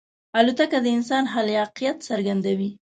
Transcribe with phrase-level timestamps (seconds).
[0.39, 2.69] الوتکه د انسان خلاقیت څرګندوي.